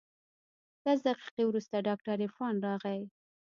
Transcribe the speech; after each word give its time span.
لس 0.85 0.99
دقيقې 1.07 1.43
وروسته 1.45 1.83
ډاکتر 1.87 2.15
عرفان 2.23 2.53
راغى. 2.65 2.99